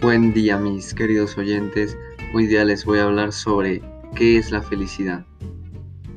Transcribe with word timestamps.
Buen 0.00 0.34
día 0.34 0.58
mis 0.58 0.92
queridos 0.92 1.38
oyentes, 1.38 1.96
hoy 2.34 2.46
día 2.46 2.66
les 2.66 2.84
voy 2.84 2.98
a 2.98 3.04
hablar 3.04 3.32
sobre 3.32 3.80
qué 4.14 4.36
es 4.36 4.50
la 4.50 4.60
felicidad. 4.60 5.24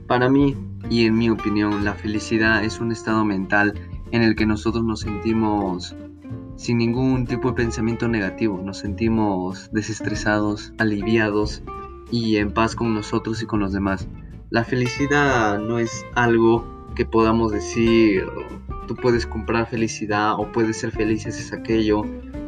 Para 0.05 0.29
mí 0.29 0.57
y 0.89 1.05
en 1.05 1.17
mi 1.17 1.29
opinión, 1.29 1.85
la 1.85 1.93
felicidad 1.93 2.61
es 2.65 2.81
un 2.81 2.91
estado 2.91 3.23
mental 3.23 3.73
en 4.11 4.21
el 4.21 4.35
que 4.35 4.45
nosotros 4.45 4.83
nos 4.83 4.99
sentimos 4.99 5.95
sin 6.57 6.79
ningún 6.79 7.25
tipo 7.25 7.47
de 7.47 7.53
pensamiento 7.53 8.09
negativo, 8.09 8.61
nos 8.61 8.79
sentimos 8.79 9.71
desestresados, 9.71 10.73
aliviados 10.77 11.63
y 12.11 12.35
en 12.35 12.51
paz 12.51 12.75
con 12.75 12.93
nosotros 12.93 13.41
y 13.41 13.45
con 13.45 13.61
los 13.61 13.71
demás. 13.71 14.09
La 14.49 14.65
felicidad 14.65 15.57
no 15.57 15.79
es 15.79 16.05
algo 16.15 16.65
que 16.95 17.05
podamos 17.05 17.53
decir, 17.53 18.25
tú 18.89 18.95
puedes 18.95 19.27
comprar 19.27 19.69
felicidad 19.69 20.33
o 20.39 20.51
puedes 20.51 20.77
ser 20.77 20.89
feliz 20.89 21.21
si 21.21 21.29
haces 21.29 21.53
aquello 21.53 22.01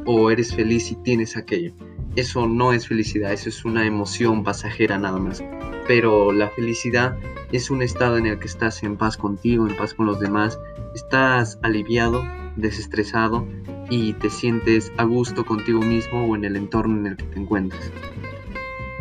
o 0.08 0.32
eres 0.32 0.56
feliz 0.56 0.88
si 0.88 0.96
tienes 0.96 1.38
aquello. 1.38 1.72
Eso 2.16 2.48
no 2.48 2.74
es 2.74 2.88
felicidad, 2.88 3.32
eso 3.32 3.48
es 3.48 3.64
una 3.64 3.86
emoción 3.86 4.44
pasajera 4.44 4.98
nada 4.98 5.20
más. 5.20 5.44
Pero 5.88 6.32
la 6.32 6.50
felicidad 6.50 7.16
es 7.52 7.70
un 7.70 7.84
estado 7.84 8.18
en 8.18 8.26
el 8.26 8.40
que 8.40 8.48
estás 8.48 8.82
en 8.82 8.98
paz 8.98 9.18
contigo, 9.18 9.68
en 9.68 9.78
paz 9.78 9.94
con 9.94 10.08
los 10.08 10.20
demás, 10.20 10.60
estás 10.96 11.60
aliviado, 11.62 12.24
desestresado 12.56 13.48
y 13.92 14.14
te 14.14 14.32
sientes 14.32 14.92
a 14.98 15.04
gusto 15.04 15.46
contigo 15.46 15.80
mismo 15.82 16.26
o 16.26 16.36
en 16.36 16.44
el 16.44 16.56
entorno 16.56 16.98
en 16.98 17.06
el 17.06 17.18
que 17.18 17.26
te 17.26 17.40
encuentras. 17.40 17.92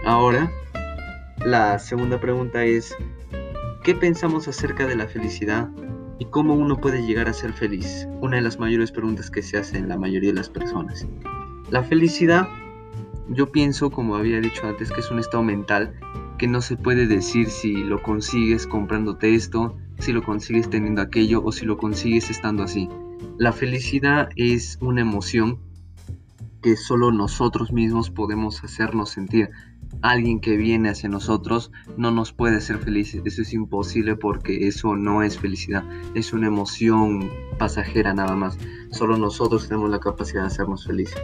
Ahora, 0.04 0.52
la 1.46 1.78
segunda 1.78 2.20
pregunta 2.20 2.64
es, 2.66 2.94
¿qué 3.82 3.94
pensamos 3.94 4.46
acerca 4.46 4.86
de 4.86 4.96
la 4.96 5.06
felicidad 5.06 5.70
y 6.20 6.26
cómo 6.26 6.54
uno 6.54 6.76
puede 6.76 7.02
llegar 7.02 7.28
a 7.28 7.32
ser 7.32 7.54
feliz? 7.54 8.06
Una 8.20 8.36
de 8.36 8.42
las 8.42 8.60
mayores 8.60 8.92
preguntas 8.92 9.30
que 9.30 9.42
se 9.42 9.56
hacen 9.56 9.88
la 9.88 9.96
mayoría 9.96 10.30
de 10.30 10.36
las 10.36 10.50
personas. 10.50 11.06
La 11.70 11.82
felicidad, 11.82 12.46
yo 13.30 13.50
pienso, 13.50 13.90
como 13.90 14.16
había 14.16 14.38
dicho 14.38 14.66
antes, 14.66 14.92
que 14.92 15.00
es 15.00 15.10
un 15.10 15.18
estado 15.18 15.42
mental 15.42 15.98
que 16.36 16.46
no 16.46 16.60
se 16.60 16.76
puede 16.76 17.06
decir 17.06 17.48
si 17.48 17.72
lo 17.72 18.02
consigues 18.02 18.66
comprándote 18.66 19.34
esto, 19.34 19.76
si 19.98 20.12
lo 20.12 20.22
consigues 20.22 20.68
teniendo 20.68 21.00
aquello 21.00 21.42
o 21.42 21.52
si 21.52 21.64
lo 21.64 21.78
consigues 21.78 22.28
estando 22.28 22.62
así. 22.62 22.88
La 23.38 23.52
felicidad 23.52 24.28
es 24.36 24.76
una 24.82 25.00
emoción 25.00 25.58
que 26.62 26.76
solo 26.76 27.12
nosotros 27.12 27.72
mismos 27.72 28.10
podemos 28.10 28.62
hacernos 28.62 29.08
sentir. 29.08 29.48
Alguien 30.02 30.40
que 30.40 30.56
viene 30.56 30.88
hacia 30.88 31.08
nosotros 31.08 31.70
no 31.96 32.10
nos 32.10 32.32
puede 32.32 32.56
hacer 32.56 32.78
felices. 32.78 33.22
Eso 33.24 33.42
es 33.42 33.52
imposible 33.52 34.16
porque 34.16 34.66
eso 34.66 34.96
no 34.96 35.22
es 35.22 35.38
felicidad. 35.38 35.84
Es 36.14 36.32
una 36.32 36.46
emoción 36.46 37.30
pasajera 37.58 38.14
nada 38.14 38.34
más. 38.34 38.56
Solo 38.90 39.18
nosotros 39.18 39.68
tenemos 39.68 39.90
la 39.90 40.00
capacidad 40.00 40.42
de 40.42 40.46
hacernos 40.46 40.86
felices. 40.86 41.20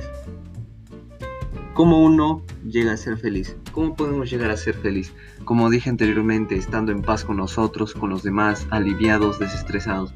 ¿Cómo 1.76 2.02
uno 2.02 2.42
llega 2.66 2.92
a 2.92 2.96
ser 2.96 3.18
feliz? 3.18 3.54
¿Cómo 3.72 3.94
podemos 3.96 4.30
llegar 4.30 4.50
a 4.50 4.56
ser 4.56 4.74
feliz? 4.74 5.12
Como 5.44 5.68
dije 5.68 5.90
anteriormente, 5.90 6.56
estando 6.56 6.90
en 6.90 7.02
paz 7.02 7.24
con 7.24 7.36
nosotros, 7.36 7.92
con 7.92 8.08
los 8.08 8.22
demás, 8.22 8.66
aliviados, 8.70 9.38
desestresados. 9.38 10.14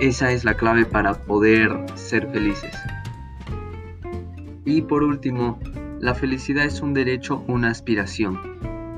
Esa 0.00 0.32
es 0.32 0.44
la 0.44 0.56
clave 0.56 0.86
para 0.86 1.14
poder 1.24 1.84
ser 1.94 2.30
felices. 2.32 2.74
Y 4.64 4.82
por 4.82 5.02
último, 5.02 5.58
la 6.00 6.14
felicidad 6.14 6.64
es 6.64 6.80
un 6.80 6.94
derecho, 6.94 7.44
una 7.48 7.70
aspiración. 7.70 8.38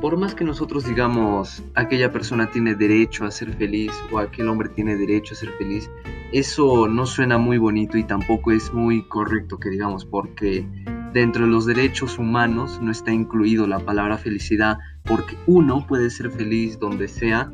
Por 0.01 0.17
más 0.17 0.35
que 0.35 0.45
nosotros 0.45 0.85
digamos 0.85 1.63
aquella 1.75 2.13
persona 2.13 2.51
tiene 2.51 2.75
derecho 2.75 3.25
a 3.25 3.31
ser 3.31 3.53
feliz 3.55 3.93
o 4.13 4.19
aquel 4.19 4.49
hombre 4.49 4.69
tiene 4.69 4.97
derecho 4.97 5.35
a 5.35 5.39
ser 5.39 5.51
feliz, 5.59 5.91
eso 6.33 6.87
no 6.87 7.05
suena 7.07 7.39
muy 7.39 7.59
bonito 7.59 7.99
y 7.99 8.05
tampoco 8.05 8.53
es 8.53 8.73
muy 8.73 9.03
correcto 9.09 9.59
que 9.59 9.71
digamos 9.71 10.05
porque 10.05 10.65
Dentro 11.13 11.47
de 11.47 11.51
los 11.51 11.65
derechos 11.65 12.19
humanos 12.19 12.81
no 12.83 12.91
está 12.91 13.13
incluido 13.13 13.67
la 13.67 13.79
palabra 13.79 14.19
felicidad 14.19 14.79
porque 15.05 15.39
uno 15.47 15.87
puede 15.87 16.11
ser 16.11 16.31
feliz 16.31 16.79
donde 16.79 17.09
sea 17.09 17.51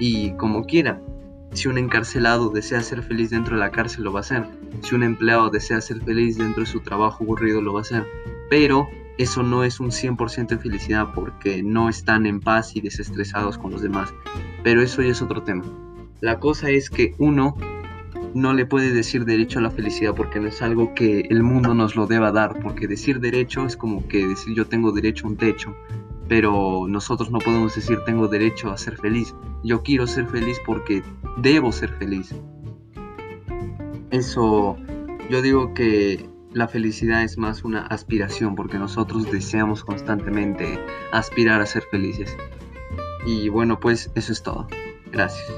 y 0.00 0.32
como 0.32 0.64
quiera. 0.64 1.00
Si 1.52 1.68
un 1.68 1.78
encarcelado 1.78 2.50
desea 2.50 2.80
ser 2.80 3.02
feliz 3.04 3.30
dentro 3.30 3.54
de 3.54 3.60
la 3.60 3.70
cárcel 3.70 4.04
lo 4.04 4.12
va 4.12 4.20
a 4.20 4.22
hacer. 4.22 4.44
Si 4.82 4.96
un 4.96 5.04
empleado 5.04 5.50
desea 5.50 5.80
ser 5.80 6.02
feliz 6.02 6.36
dentro 6.36 6.64
de 6.64 6.66
su 6.68 6.80
trabajo 6.80 7.22
aburrido 7.22 7.62
lo 7.62 7.74
va 7.74 7.80
a 7.80 7.82
hacer. 7.82 8.06
Pero 8.48 8.88
eso 9.18 9.42
no 9.42 9.64
es 9.64 9.80
un 9.80 9.90
100% 9.90 10.48
de 10.48 10.58
felicidad 10.58 11.08
porque 11.14 11.62
no 11.62 11.88
están 11.88 12.26
en 12.26 12.40
paz 12.40 12.76
y 12.76 12.80
desestresados 12.80 13.58
con 13.58 13.72
los 13.72 13.82
demás. 13.82 14.12
Pero 14.62 14.82
eso 14.82 15.02
ya 15.02 15.10
es 15.10 15.22
otro 15.22 15.42
tema. 15.42 15.64
La 16.20 16.38
cosa 16.38 16.70
es 16.70 16.90
que 16.90 17.14
uno 17.18 17.56
no 18.34 18.52
le 18.52 18.66
puede 18.66 18.92
decir 18.92 19.24
derecho 19.24 19.58
a 19.58 19.62
la 19.62 19.70
felicidad 19.70 20.14
porque 20.14 20.40
no 20.40 20.48
es 20.48 20.60
algo 20.60 20.94
que 20.94 21.20
el 21.30 21.42
mundo 21.42 21.74
nos 21.74 21.96
lo 21.96 22.06
deba 22.06 22.32
dar, 22.32 22.60
porque 22.60 22.86
decir 22.86 23.20
derecho 23.20 23.64
es 23.64 23.76
como 23.76 24.06
que 24.08 24.26
decir 24.26 24.54
yo 24.54 24.66
tengo 24.66 24.92
derecho 24.92 25.26
a 25.26 25.30
un 25.30 25.36
techo, 25.36 25.74
pero 26.28 26.86
nosotros 26.88 27.30
no 27.30 27.38
podemos 27.38 27.74
decir 27.74 27.98
tengo 28.04 28.28
derecho 28.28 28.70
a 28.70 28.76
ser 28.76 28.98
feliz, 28.98 29.34
yo 29.64 29.82
quiero 29.82 30.06
ser 30.06 30.26
feliz 30.26 30.60
porque 30.66 31.02
debo 31.38 31.72
ser 31.72 31.90
feliz. 31.94 32.34
Eso, 34.10 34.76
yo 35.30 35.42
digo 35.42 35.72
que 35.72 36.28
la 36.56 36.68
felicidad 36.68 37.22
es 37.22 37.36
más 37.36 37.64
una 37.64 37.82
aspiración 37.82 38.54
porque 38.54 38.78
nosotros 38.78 39.30
deseamos 39.30 39.84
constantemente 39.84 40.82
aspirar 41.12 41.60
a 41.60 41.66
ser 41.66 41.82
felices. 41.90 42.34
Y 43.26 43.50
bueno, 43.50 43.78
pues 43.78 44.10
eso 44.14 44.32
es 44.32 44.42
todo. 44.42 44.66
Gracias. 45.12 45.52